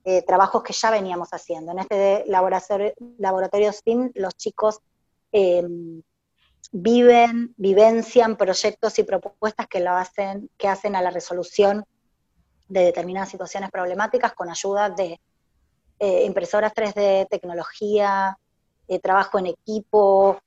eh, 0.05 0.23
trabajos 0.23 0.65
que 0.65 0.73
ya 0.73 0.91
veníamos 0.91 1.29
haciendo. 1.31 1.71
En 1.71 1.79
este 1.79 2.25
laboratorio, 2.27 2.93
laboratorio 3.19 3.73
STEAM 3.73 4.11
los 4.15 4.35
chicos 4.35 4.81
eh, 5.31 5.62
viven, 6.73 7.55
vivencian 7.57 8.37
proyectos 8.37 8.99
y 8.99 9.05
propuestas 9.05 9.67
que, 9.67 9.81
lo 9.81 9.93
hacen, 9.93 10.50
que 10.57 10.69
hacen 10.69 10.97
a 10.97 11.03
la 11.03 11.11
resolución 11.11 11.85
de 12.69 12.85
determinadas 12.85 13.31
situaciones 13.31 13.71
problemáticas 13.71 14.35
con 14.35 14.49
ayuda 14.49 14.91
de 14.91 15.21
eh, 15.99 16.25
impresoras 16.25 16.73
3D, 16.73 17.29
tecnología, 17.29 18.37
trabajo 19.03 19.39
en 19.39 19.47
equipo, 19.47 20.41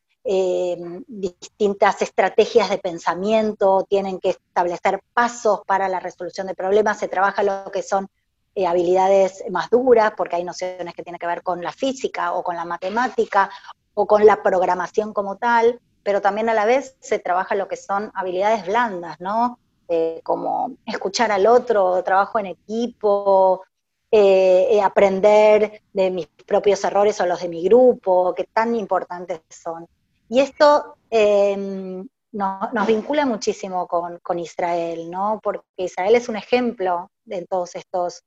distintas 1.08 2.01
estrategias 2.01 2.70
de 2.70 2.77
pensamiento, 2.77 3.86
tienen 3.89 4.20
que 4.20 4.32
establecer 4.32 5.01
pasos 5.13 5.62
para 5.65 5.89
la 5.89 6.00
resolución 6.00 6.48
de 6.48 6.56
problemas, 6.56 7.00
se 7.00 7.08
trabaja 7.08 7.44
lo 7.44 7.72
que 7.72 7.84
son 7.84 8.10
eh, 8.56 8.68
habilidades 8.68 9.44
más 9.50 9.70
duras, 9.70 10.13
porque 10.15 10.36
hay 10.36 10.44
nociones 10.44 10.94
que 10.94 11.03
tienen 11.03 11.20
que 11.20 11.27
ver 11.27 11.42
con 11.42 11.62
la 11.63 11.72
física 11.72 12.34
o 12.34 12.44
con 12.44 12.56
la 12.56 12.65
matemática 12.65 13.50
o 13.96 14.06
con 14.06 14.25
la 14.25 14.44
programación 14.44 15.12
como 15.12 15.38
tal, 15.38 15.80
pero 16.03 16.22
también 16.22 16.50
a 16.50 16.53
la 16.53 16.65
vez 16.65 16.95
se 17.00 17.19
trabaja 17.19 17.55
lo 17.55 17.67
que 17.67 17.77
son 17.77 18.12
habilidades 18.13 18.65
blandas, 18.65 19.19
¿no? 19.19 19.60
Eh, 19.88 20.22
como 20.24 20.75
escuchar 20.86 21.31
al 21.31 21.48
otro, 21.48 22.03
trabajo 22.03 22.39
en 22.39 22.48
equipo, 22.48 23.63
eh, 24.12 24.79
aprender 24.81 25.81
de 25.91 26.12
mis 26.12 26.27
propios 26.45 26.83
errores 26.83 27.19
o 27.19 27.25
los 27.25 27.41
de 27.41 27.50
mi 27.50 27.63
grupo, 27.63 28.33
que 28.36 28.45
tan 28.45 28.75
importantes 28.75 29.41
son. 29.50 29.88
Y 30.29 30.39
esto 30.39 30.95
em, 31.10 32.07
nos 32.31 32.88
vincula 32.88 33.25
muchísimo 33.25 33.88
con, 33.88 34.39
Israel, 34.39 35.10
¿no? 35.10 35.39
Porque 35.43 35.65
Israel 35.77 36.15
es 36.15 36.29
un 36.29 36.36
ejemplo 36.36 37.12
de 37.25 37.45
todos 37.45 37.75
estos 37.75 38.24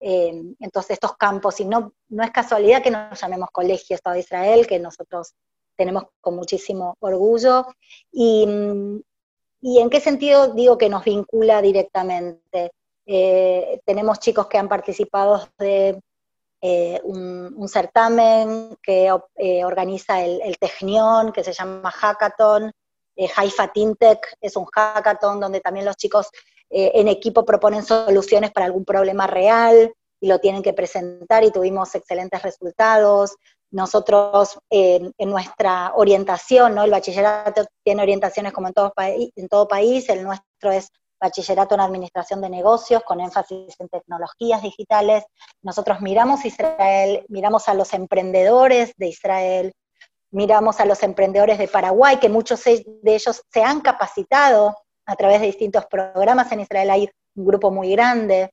eh, 0.00 0.42
entonces 0.60 0.92
estos 0.92 1.16
campos, 1.16 1.58
y 1.60 1.64
no, 1.64 1.92
no 2.08 2.22
es 2.22 2.30
casualidad 2.30 2.82
que 2.82 2.90
nos 2.90 3.18
llamemos 3.20 3.50
Colegio 3.50 3.96
Estado 3.96 4.14
de 4.14 4.20
Israel, 4.20 4.66
que 4.66 4.78
nosotros 4.78 5.34
tenemos 5.76 6.04
con 6.20 6.36
muchísimo 6.36 6.96
orgullo, 7.00 7.66
y, 8.12 8.44
en 9.62 9.90
qué 9.90 10.00
sentido 10.00 10.54
digo 10.54 10.78
que 10.78 10.88
nos 10.88 11.04
vincula 11.04 11.60
directamente. 11.60 12.72
Eh, 13.04 13.80
tenemos 13.84 14.18
chicos 14.18 14.46
que 14.46 14.58
han 14.58 14.68
participado 14.68 15.48
de 15.58 16.00
eh, 16.60 17.00
un, 17.04 17.68
certamen 17.68 18.76
que 18.82 19.12
organiza 19.64 20.24
el, 20.24 20.40
el 20.42 20.56
que 20.58 21.44
se 21.44 21.52
llama 21.52 21.90
Hackathon, 21.90 22.72
Haifa 23.36 23.68
Tintec 23.72 24.36
es 24.40 24.56
un 24.56 24.66
hackathon 24.66 25.40
donde 25.40 25.60
también 25.60 25.86
los 25.86 25.96
chicos 25.96 26.28
eh, 26.68 26.92
en 26.94 27.08
equipo 27.08 27.44
proponen 27.44 27.82
soluciones 27.82 28.50
para 28.50 28.66
algún 28.66 28.84
problema 28.84 29.26
real 29.26 29.94
y 30.20 30.28
lo 30.28 30.38
tienen 30.38 30.62
que 30.62 30.72
presentar 30.72 31.44
y 31.44 31.50
tuvimos 31.50 31.94
excelentes 31.94 32.42
resultados. 32.42 33.36
Nosotros 33.70 34.58
en 34.70 35.12
nuestra 35.18 35.92
orientación, 35.96 36.74
¿no? 36.74 36.84
el 36.84 36.90
bachillerato 36.90 37.64
tiene 37.84 38.02
orientaciones 38.02 38.52
como 38.52 38.68
en 38.68 38.74
todo, 38.74 38.92
en 38.96 39.48
todo 39.48 39.66
país, 39.66 40.08
el 40.08 40.22
nuestro 40.22 40.70
es 40.70 40.88
bachillerato 41.20 41.74
en 41.74 41.80
administración 41.80 42.40
de 42.40 42.50
negocios 42.50 43.02
con 43.02 43.20
énfasis 43.20 43.74
en 43.78 43.88
tecnologías 43.88 44.62
digitales. 44.62 45.24
Nosotros 45.62 46.00
miramos 46.00 46.44
Israel, 46.44 47.24
miramos 47.28 47.68
a 47.68 47.74
los 47.74 47.92
emprendedores 47.94 48.92
de 48.96 49.08
Israel, 49.08 49.72
miramos 50.30 50.80
a 50.80 50.84
los 50.84 51.02
emprendedores 51.02 51.58
de 51.58 51.68
Paraguay, 51.68 52.18
que 52.18 52.28
muchos 52.28 52.62
de 52.64 53.14
ellos 53.14 53.42
se 53.50 53.62
han 53.62 53.80
capacitado 53.80 54.76
a 55.06 55.16
través 55.16 55.40
de 55.40 55.46
distintos 55.46 55.86
programas 55.86 56.50
en 56.52 56.60
Israel 56.60 56.90
hay 56.90 57.10
un 57.36 57.46
grupo 57.46 57.70
muy 57.70 57.92
grande 57.92 58.50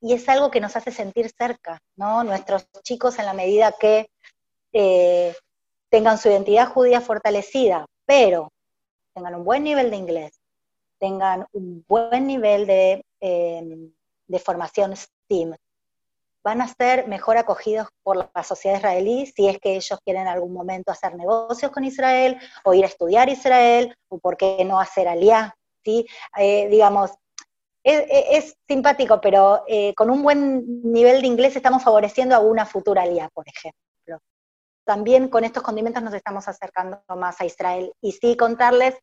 y 0.00 0.12
es 0.12 0.28
algo 0.28 0.50
que 0.50 0.60
nos 0.60 0.76
hace 0.76 0.92
sentir 0.92 1.30
cerca, 1.36 1.80
¿no? 1.96 2.22
Nuestros 2.24 2.66
chicos 2.82 3.18
en 3.18 3.24
la 3.24 3.32
medida 3.32 3.72
que 3.72 4.06
eh, 4.74 5.34
tengan 5.88 6.18
su 6.18 6.28
identidad 6.28 6.68
judía 6.68 7.00
fortalecida, 7.00 7.86
pero 8.04 8.52
tengan 9.14 9.36
un 9.36 9.44
buen 9.44 9.64
nivel 9.64 9.90
de 9.90 9.96
inglés, 9.96 10.40
tengan 10.98 11.46
un 11.52 11.84
buen 11.88 12.26
nivel 12.26 12.66
de, 12.66 13.04
em, 13.20 13.92
formación 14.44 14.96
STEAM, 14.96 15.54
van 16.42 16.60
a 16.60 16.68
ser 16.68 17.06
mejor 17.06 17.38
acogidos 17.38 17.88
por 18.02 18.28
la 18.34 18.42
sociedad 18.42 18.76
israelí 18.76 19.26
si 19.26 19.48
es 19.48 19.58
que 19.60 19.76
ellos 19.76 19.98
quieren 20.04 20.22
en 20.22 20.28
algún 20.28 20.52
momento 20.52 20.90
hacer 20.90 21.14
negocios 21.14 21.70
con 21.70 21.84
Israel 21.84 22.38
o 22.64 22.74
ir 22.74 22.84
a 22.84 22.88
estudiar 22.88 23.28
Israel 23.28 23.94
o 24.08 24.18
por 24.18 24.36
qué 24.36 24.64
no 24.64 24.80
hacer 24.80 25.08
aliá 25.08 25.54
¿sí? 25.84 26.06
Eh, 26.36 26.68
digamos, 26.68 27.12
es, 27.84 28.56
simpático, 28.66 29.20
pero 29.20 29.62
eh, 29.68 29.94
con 29.94 30.10
un 30.10 30.22
buen 30.22 30.82
nivel 30.82 31.20
de 31.20 31.26
inglés 31.26 31.54
estamos 31.54 31.82
favoreciendo 31.82 32.34
a 32.34 32.40
una 32.40 32.64
futura 32.64 33.02
alía, 33.02 33.28
por 33.34 33.46
ejemplo. 33.46 33.80
También 34.84 35.28
con 35.28 35.44
estos 35.44 35.62
condimentos 35.62 36.02
nos 36.02 36.14
estamos 36.14 36.46
acercando 36.46 37.02
más 37.16 37.40
a 37.40 37.46
Israel. 37.46 37.92
Y 38.00 38.12
sí 38.12 38.36
contarles, 38.36 38.94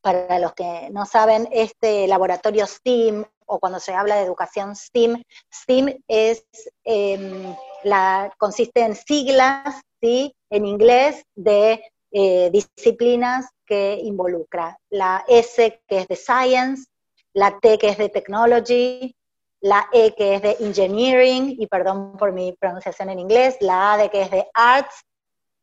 para 0.00 0.38
los 0.38 0.52
que 0.54 0.90
no 0.90 1.06
saben, 1.06 1.48
este 1.52 2.06
laboratorio 2.06 2.66
STEAM, 2.66 3.24
o 3.46 3.58
cuando 3.58 3.80
se 3.80 3.94
habla 3.94 4.16
de 4.16 4.22
educación 4.22 4.76
STEAM, 4.76 5.22
STEAM 5.52 5.98
es, 6.08 6.44
em, 6.84 7.54
la, 7.84 8.32
consiste 8.38 8.80
en 8.82 8.96
siglas, 8.96 9.80
¿sí? 10.00 10.34
en 10.50 10.66
inglés, 10.66 11.24
de 11.34 11.82
eh, 12.10 12.50
disciplinas 12.50 13.48
que 13.64 13.98
involucra. 14.02 14.78
La 14.90 15.24
S 15.28 15.80
que 15.88 16.00
es 16.00 16.08
de 16.08 16.16
Science, 16.16 16.84
la 17.32 17.58
T 17.58 17.78
que 17.78 17.88
es 17.88 17.98
de 17.98 18.08
Technology, 18.10 19.16
la 19.62 19.88
E 19.92 20.14
que 20.14 20.34
es 20.34 20.42
de 20.42 20.56
Engineering, 20.60 21.56
y 21.58 21.66
perdón 21.68 22.16
por 22.18 22.32
mi 22.32 22.52
pronunciación 22.52 23.10
en 23.10 23.20
inglés, 23.20 23.56
la 23.60 23.94
A 23.94 23.96
de 23.96 24.10
que 24.10 24.22
es 24.22 24.30
de 24.30 24.46
Arts, 24.52 25.04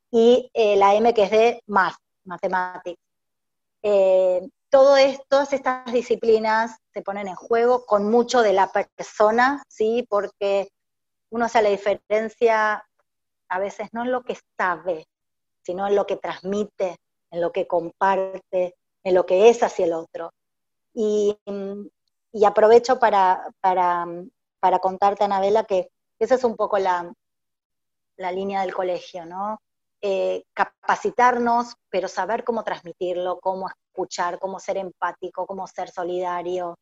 y 0.09 0.49
eh, 0.53 0.77
la 0.77 0.95
M 0.95 1.13
que 1.13 1.23
es 1.23 1.31
de 1.31 1.61
Math, 1.67 1.97
Mathematics. 2.23 2.99
Eh, 3.83 4.47
todo 4.69 4.95
esto, 4.97 5.23
todas 5.27 5.53
estas 5.53 5.91
disciplinas 5.91 6.77
se 6.93 7.01
ponen 7.01 7.27
en 7.27 7.35
juego 7.35 7.85
con 7.85 8.09
mucho 8.09 8.41
de 8.41 8.53
la 8.53 8.71
persona, 8.71 9.63
¿sí? 9.67 10.05
Porque 10.09 10.69
uno 11.29 11.45
hace 11.45 11.61
la 11.61 11.69
diferencia 11.69 12.85
a 13.49 13.59
veces 13.59 13.89
no 13.91 14.03
en 14.03 14.11
lo 14.11 14.23
que 14.23 14.37
sabe, 14.57 15.07
sino 15.63 15.87
en 15.87 15.95
lo 15.95 16.05
que 16.05 16.17
transmite, 16.17 16.97
en 17.31 17.41
lo 17.41 17.51
que 17.51 17.67
comparte, 17.67 18.75
en 19.03 19.13
lo 19.13 19.25
que 19.25 19.49
es 19.49 19.61
hacia 19.61 19.85
el 19.85 19.93
otro. 19.93 20.31
Y, 20.93 21.35
aprovecho 22.45 22.99
para, 22.99 23.43
para, 23.61 24.79
contarte, 24.79 25.23
Anabela, 25.23 25.63
que 25.63 25.89
esa 26.19 26.35
es 26.35 26.43
un 26.43 26.55
poco 26.55 26.77
la, 26.77 27.11
la 28.17 28.31
línea 28.31 28.61
del 28.61 28.73
colegio, 28.73 29.25
¿no? 29.25 29.61
Eh, 30.01 30.43
capacitarnos, 30.53 31.75
pero 31.89 32.07
saber 32.07 32.43
cómo 32.43 32.63
transmitirlo, 32.63 33.39
cómo 33.39 33.67
escuchar, 33.69 34.39
cómo 34.39 34.59
ser 34.59 34.77
empático, 34.77 35.45
cómo 35.45 35.67
ser 35.67 35.89
solidario. 35.89 36.77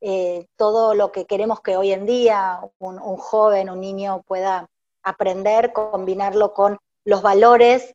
Eh, 0.00 0.46
todo 0.56 0.94
lo 0.94 1.10
que 1.10 1.26
queremos 1.26 1.60
que 1.60 1.76
hoy 1.76 1.92
en 1.92 2.06
día 2.06 2.60
un, 2.78 2.98
joven, 3.16 3.70
un 3.70 3.80
niño 3.80 4.22
pueda 4.26 4.68
aprender, 5.02 5.72
combinarlo 5.72 6.52
con 6.54 6.78
los 7.04 7.22
valores 7.22 7.94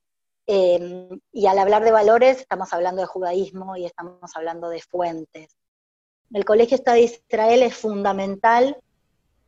Em, 0.50 1.20
y 1.34 1.48
al 1.48 1.60
hablar 1.60 1.84
de 1.84 1.92
valores, 1.92 2.39
estamos 2.39 2.72
hablando 2.72 3.01
de 3.01 3.08
judaísmo 3.08 3.75
y 3.75 3.86
estamos 3.86 4.34
hablando 4.34 4.70
de 4.70 4.82
fuentes. 4.82 5.58
El 6.34 6.43
Colegio 6.43 6.75
Estado 6.75 6.98
de 6.98 7.03
Israel 7.03 7.63
es 7.63 7.75
fundamental 7.75 8.77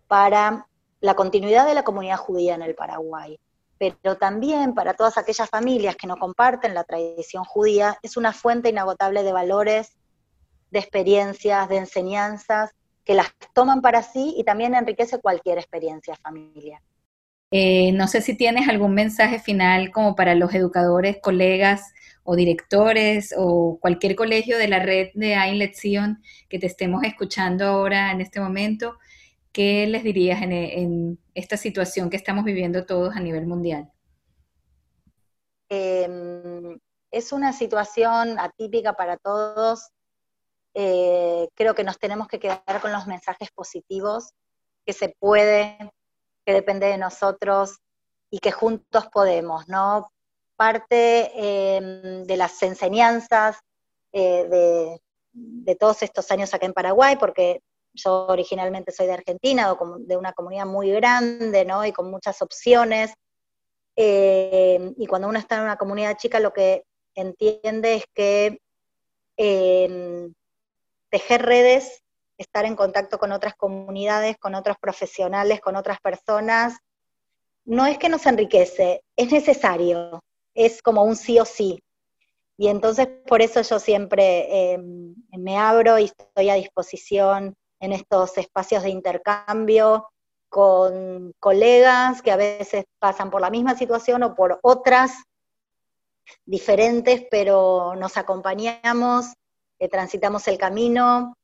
para 0.07 0.67
la 1.01 1.13
continuidad 1.13 1.67
de 1.67 1.73
la 1.73 1.83
comunidad 1.83 2.17
judía 2.17 2.55
en 2.55 2.61
el 2.61 2.75
Paraguay, 2.75 3.39
pero 3.77 4.17
también 4.17 4.73
para 4.73 4.93
todas 4.93 5.17
aquellas 5.17 5.49
familias 5.49 5.95
que 5.95 6.07
no 6.07 6.17
comparten 6.17 6.73
la 6.73 6.83
tradición 6.83 7.43
judía, 7.43 7.97
es 8.01 8.17
una 8.17 8.33
fuente 8.33 8.69
inagotable 8.69 9.23
de 9.23 9.33
valores, 9.33 9.97
de 10.71 10.79
experiencias, 10.79 11.67
de 11.67 11.77
enseñanzas, 11.77 12.71
que 13.03 13.13
las 13.13 13.27
toman 13.53 13.81
para 13.81 14.03
sí 14.03 14.35
y 14.37 14.43
también 14.43 14.75
enriquece 14.75 15.19
cualquier 15.19 15.57
experiencia 15.57 16.15
familiar. 16.15 16.81
Eh, 17.51 17.91
no 17.93 18.07
sé 18.07 18.21
si 18.21 18.35
tienes 18.35 18.69
algún 18.69 18.93
mensaje 18.93 19.39
final 19.39 19.91
como 19.91 20.15
para 20.15 20.35
los 20.35 20.53
educadores, 20.53 21.17
colegas 21.21 21.93
o 22.23 22.35
directores 22.35 23.33
o 23.37 23.79
cualquier 23.81 24.15
colegio 24.15 24.57
de 24.57 24.67
la 24.67 24.79
red 24.79 25.09
de 25.15 25.35
Ain 25.35 25.57
Lección 25.57 26.21
que 26.47 26.59
te 26.59 26.67
estemos 26.67 27.03
escuchando 27.03 27.65
ahora 27.65 28.11
en 28.11 28.21
este 28.21 28.39
momento 28.39 28.97
¿qué 29.51 29.87
les 29.87 30.03
dirías 30.03 30.41
en, 30.41 31.19
esta 31.33 31.57
situación 31.57 32.09
que 32.09 32.17
estamos 32.17 32.43
viviendo 32.43 32.85
todos 32.85 33.15
a 33.15 33.19
nivel 33.19 33.45
mundial? 33.47 33.91
Em, 35.69 36.79
es 37.11 37.31
una 37.31 37.53
situación 37.53 38.39
atípica 38.39 38.93
para 38.93 39.17
todos. 39.17 39.89
Eh, 40.73 41.47
creo 41.55 41.75
que 41.75 41.83
nos 41.83 41.99
tenemos 41.99 42.27
que 42.27 42.39
quedar 42.39 42.81
con 42.81 42.91
los 42.91 43.07
mensajes 43.07 43.51
positivos, 43.51 44.33
que 44.85 44.93
se 44.93 45.15
puede, 45.19 45.77
que 46.49 46.53
depende 46.53 46.87
de 46.87 46.97
nosotros 46.97 47.77
y 48.31 48.39
que 48.39 48.51
juntos 48.51 49.07
podemos, 49.13 49.67
¿no? 49.67 50.11
Parte 50.55 51.29
em, 51.35 52.23
de 52.23 52.37
las 52.37 52.63
enseñanzas 52.63 53.59
eh, 54.11 54.47
de, 54.49 54.99
de 55.31 55.75
todos 55.75 56.01
estos 56.01 56.31
años 56.31 56.51
acá 56.51 56.65
en 56.65 56.73
Paraguay, 56.73 57.17
porque 57.17 57.61
yo 57.93 58.25
originalmente 58.25 58.91
soy 58.91 59.05
de 59.05 59.13
Argentina, 59.13 59.77
de 59.99 60.17
una 60.17 60.33
comunidad 60.33 60.65
muy 60.65 60.89
grande, 60.89 61.65
¿no? 61.65 61.85
Y 61.85 61.91
con 61.91 62.09
muchas 62.09 62.41
opciones. 62.41 63.13
Eh, 63.95 64.91
y 64.97 65.05
cuando 65.05 65.27
uno 65.27 65.37
está 65.37 65.57
en 65.57 65.65
una 65.65 65.77
comunidad 65.77 66.17
chica, 66.17 66.39
lo 66.39 66.51
que 66.51 66.83
entiende 67.13 67.93
es 67.93 68.05
que 68.15 68.59
em, 69.37 70.33
tejer 71.11 71.43
redes, 71.43 72.01
estar 72.39 72.65
en 72.65 72.75
contacto 72.75 73.19
con 73.19 73.31
otras 73.31 73.53
comunidades, 73.55 74.37
con 74.37 74.55
otros 74.55 74.77
profesionales, 74.79 75.61
con 75.61 75.75
otras 75.75 75.99
personas, 75.99 76.77
no 77.65 77.85
es 77.85 77.97
que 77.97 78.09
nos 78.09 78.25
enriquece, 78.25 79.03
es 79.15 79.31
necesario, 79.31 80.23
es 80.55 80.81
como 80.81 81.03
un 81.03 81.15
sí 81.15 81.39
o 81.39 81.45
sí. 81.45 81.83
Y 82.57 82.67
entonces 82.67 83.07
por 83.27 83.41
eso 83.41 83.61
yo 83.61 83.79
siempre 83.79 84.73
em, 84.73 85.15
me 85.37 85.57
abro 85.57 85.99
y 85.99 86.05
estoy 86.05 86.49
a 86.49 86.55
disposición 86.55 87.55
en 87.79 87.93
estos 87.93 88.37
espacios 88.37 88.83
de 88.83 88.89
intercambio 88.89 90.09
con 90.49 91.33
colegas 91.39 92.21
que 92.21 92.31
a 92.31 92.37
veces 92.37 92.85
pasan 92.99 93.29
por 93.29 93.41
la 93.41 93.49
misma 93.49 93.77
situación 93.77 94.23
o 94.23 94.35
por 94.35 94.59
otras 94.63 95.11
diferentes, 96.45 97.25
pero 97.29 97.95
nos 97.95 98.17
acompañamos, 98.17 99.33
eh, 99.77 99.87
transitamos 99.87 100.47
el 100.47 100.57
camino, 100.57 101.35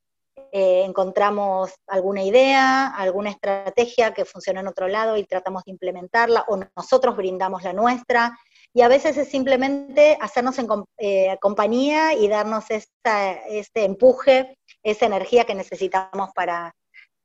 eh, 0.52 0.82
encontramos 0.84 1.72
alguna 1.86 2.22
idea, 2.22 2.88
alguna 2.88 3.30
estrategia 3.30 4.14
que 4.14 4.24
funciona 4.24 4.60
en 4.60 4.68
otro 4.68 4.88
lado 4.88 5.16
y 5.16 5.24
tratamos 5.24 5.64
de 5.64 5.72
implementarla, 5.72 6.44
o 6.48 6.58
nosotros 6.76 7.16
brindamos 7.16 7.62
la 7.62 7.72
nuestra, 7.72 8.38
y 8.72 8.82
a 8.82 8.88
veces 8.88 9.16
es 9.16 9.28
simplemente 9.28 10.18
hacernos 10.20 10.58
en 10.58 10.68
eh, 10.98 11.38
compañía 11.40 12.14
y 12.14 12.28
darnos 12.28 12.66
este 12.70 13.84
empuje, 13.84 14.58
esa 14.82 15.06
energía 15.06 15.44
que 15.44 15.54
necesitamos 15.54 16.30
para, 16.34 16.74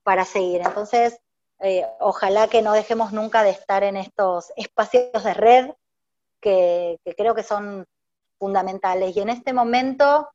para 0.03 0.25
seguir. 0.25 0.61
Entonces, 0.61 1.19
eh, 1.59 1.85
ojalá 1.99 2.47
que 2.47 2.61
no 2.61 2.73
dejemos 2.73 3.13
nunca 3.13 3.43
de 3.43 3.51
estar 3.51 3.83
en 3.83 3.95
estos 3.95 4.51
espacios 4.55 5.23
de 5.23 5.33
red 5.33 5.71
que, 6.41 6.99
creo 7.15 7.35
que 7.35 7.43
son 7.43 7.85
fundamentales. 8.39 9.15
Y 9.15 9.19
en 9.19 9.29
este 9.29 9.53
momento, 9.53 10.27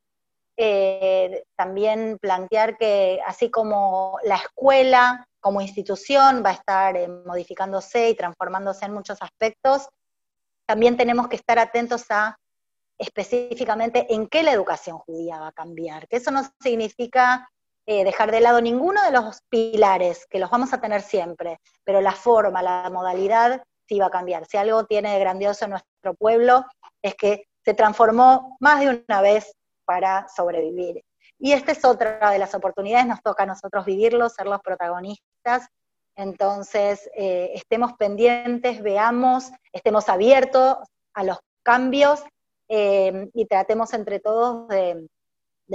eh, 0.57 1.45
también 1.57 2.19
plantear 2.19 2.77
que 2.79 3.21
así 3.27 3.51
como 3.51 4.19
la 4.25 4.37
escuela 4.37 5.27
como 5.41 5.61
institución 5.61 6.43
va 6.45 6.51
a 6.51 6.55
estar 6.55 7.09
modificándose 7.27 8.11
y 8.11 8.15
transformándose 8.15 8.87
en 8.87 8.95
muchos 8.95 9.21
aspectos, 9.23 9.89
también 10.67 10.97
tenemos 10.97 11.29
que 11.29 11.37
estar 11.37 11.59
atentos 11.59 12.07
a 12.11 12.39
específicamente 12.99 14.13
en 14.13 14.27
qué 14.27 14.43
la 14.43 14.53
educación 14.53 14.99
judía 14.99 15.39
va 15.39 15.49
a 15.49 15.53
cambiar, 15.53 16.09
que 16.09 16.17
eso 16.17 16.31
no 16.31 16.43
significa 16.61 17.49
eh, 17.87 18.05
dejar 18.05 18.33
de 18.33 18.41
lado 18.41 18.61
ninguno 18.61 19.03
de 19.03 19.13
los 19.13 19.43
pilares, 19.49 20.27
que 20.29 20.41
los 20.41 20.51
vamos 20.51 20.73
a 20.73 20.81
tener 20.81 21.03
siempre, 21.03 21.61
pero 21.85 22.01
la 22.01 22.13
forma, 22.13 22.63
la 22.63 22.91
modalidad 22.91 23.63
sí 23.87 24.01
va 24.01 24.07
a 24.07 24.11
cambiar. 24.11 24.47
Si 24.47 24.57
algo 24.57 24.85
tiene 24.87 25.13
de 25.13 25.21
grandioso 25.21 25.65
en 25.65 25.73
nuestro 25.73 26.15
pueblo 26.15 26.65
es 27.03 27.15
que 27.15 27.45
se 27.65 27.75
transformó 27.75 28.57
más 28.61 28.81
de 28.81 29.05
una 29.09 29.21
vez 29.21 29.56
para 29.87 30.29
sobrevivir. 30.29 31.03
Y 31.39 31.53
esta 31.53 31.73
es 31.73 31.85
otra 31.85 32.31
de 32.31 32.39
las 32.39 32.55
oportunidades, 32.55 33.07
nos 33.07 33.23
toca 33.23 33.45
a 33.45 33.47
nosotros 33.47 33.87
vivirlo, 33.87 34.29
ser 34.29 34.47
los 34.47 34.61
protagonistas 34.61 35.71
entonces, 36.17 37.11
eh, 37.15 37.51
estemos 37.55 37.93
pendientes, 37.93 38.83
veamos, 38.83 39.51
estemos 39.73 40.09
abiertos 40.09 40.79
a 41.13 41.25
los 41.25 41.39
cambios 41.63 42.23
eh, 42.69 43.29
y 43.35 43.45
tratemos 43.47 43.93
entre 43.93 44.19
todos 44.19 44.67
de, 44.69 45.09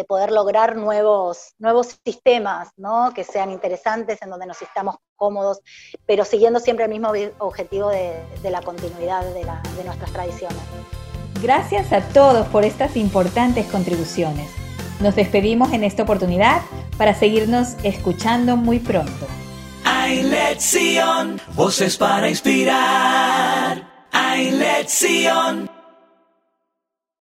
poder 0.07 0.31
lograr 0.31 0.77
nuevos, 0.77 1.53
nuevos 1.59 1.99
sistemas, 2.03 2.69
¿no? 2.75 3.13
Que 3.13 3.23
sean 3.23 3.51
interesantes, 3.51 4.19
en 4.21 4.31
donde 4.31 4.47
nos 4.47 4.61
estamos 4.61 4.95
cómodos, 5.15 5.59
pero 6.07 6.25
siguiendo 6.25 6.59
siempre 6.59 6.85
el 6.85 6.91
mismo 6.91 7.11
objetivo 7.37 7.89
de, 7.89 8.23
la 8.43 8.61
continuidad 8.63 9.23
de, 9.23 9.45
de 9.75 9.83
nuestras 9.83 10.11
tradiciones. 10.11 11.00
Gracias 11.41 11.91
a 11.91 12.01
todos 12.01 12.47
por 12.47 12.63
estas 12.63 12.95
importantes 12.95 13.65
contribuciones. 13.65 14.49
Nos 14.99 15.15
despedimos 15.15 15.73
en 15.73 15.83
esta 15.83 16.03
oportunidad 16.03 16.61
para 16.97 17.15
seguirnos 17.15 17.75
escuchando 17.83 18.57
muy 18.57 18.79
pronto. 18.79 19.27
Voces 21.55 21.97
para 21.97 22.29
inspirar. 22.29 23.89